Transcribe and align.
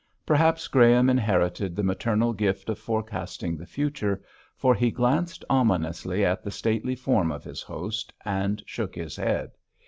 Perhaps 0.25 0.67
Graham 0.67 1.11
inherited 1.11 1.75
the 1.75 1.83
maternal 1.83 2.33
gift 2.33 2.69
of 2.71 2.79
forecasting 2.79 3.55
the 3.55 3.67
future, 3.67 4.19
for 4.55 4.73
he 4.73 4.89
glanced 4.89 5.45
ominously 5.47 6.25
at 6.25 6.41
the 6.43 6.49
stately 6.49 6.95
form 6.95 7.31
of 7.31 7.43
his 7.43 7.61
host, 7.61 8.11
and 8.25 8.63
shook 8.65 8.95
his 8.95 9.15
head. 9.17 9.51